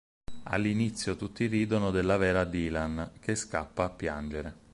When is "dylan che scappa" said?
2.43-3.83